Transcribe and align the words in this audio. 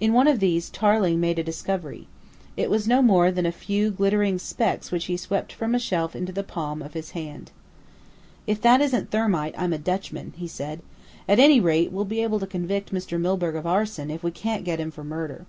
In 0.00 0.12
one 0.12 0.26
of 0.26 0.40
these 0.40 0.68
Tarling 0.68 1.20
made 1.20 1.38
a 1.38 1.44
discovery. 1.44 2.08
It 2.56 2.70
was 2.70 2.88
no 2.88 3.00
more 3.00 3.30
than 3.30 3.46
a 3.46 3.52
few 3.52 3.92
glittering 3.92 4.36
specks 4.40 4.90
which 4.90 5.04
he 5.04 5.16
swept 5.16 5.52
from 5.52 5.76
a 5.76 5.78
shelf 5.78 6.16
into 6.16 6.32
the 6.32 6.42
palm 6.42 6.82
of 6.82 6.94
his 6.94 7.12
hand. 7.12 7.52
"If 8.48 8.60
that 8.62 8.80
isn't 8.80 9.12
thermite, 9.12 9.54
I'm 9.56 9.72
a 9.72 9.78
Dutchman," 9.78 10.32
he 10.36 10.48
said. 10.48 10.82
"At 11.28 11.38
any 11.38 11.60
rate, 11.60 11.92
we'll 11.92 12.04
be 12.04 12.20
able 12.24 12.40
to 12.40 12.48
convict 12.48 12.92
Mr. 12.92 13.20
Milburgh 13.20 13.54
of 13.54 13.64
arson 13.64 14.10
if 14.10 14.24
we 14.24 14.32
can't 14.32 14.64
get 14.64 14.80
him 14.80 14.90
for 14.90 15.04
murder. 15.04 15.46